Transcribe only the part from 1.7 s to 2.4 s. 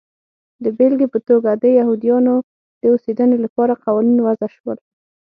یهودیانو